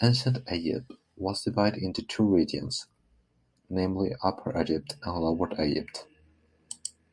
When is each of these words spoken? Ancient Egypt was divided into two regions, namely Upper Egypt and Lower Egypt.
Ancient 0.00 0.38
Egypt 0.52 0.92
was 1.16 1.42
divided 1.42 1.82
into 1.82 2.00
two 2.00 2.22
regions, 2.22 2.86
namely 3.68 4.10
Upper 4.22 4.56
Egypt 4.56 4.94
and 5.02 5.16
Lower 5.16 5.50
Egypt. 5.60 6.06